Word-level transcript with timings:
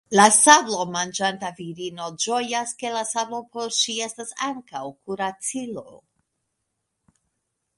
La 0.17 0.23
sablomanĝanta 0.35 1.51
virino 1.59 2.07
ĝojas, 2.23 2.73
ke 2.79 2.91
la 2.95 3.03
sablo 3.11 3.41
por 3.57 3.69
ŝi 3.81 3.95
estas 4.07 4.33
ankaŭ 4.49 4.83
kuracilo. 4.89 5.87